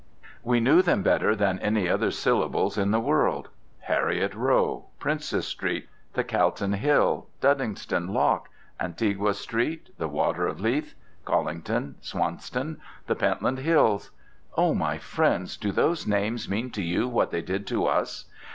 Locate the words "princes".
4.97-5.45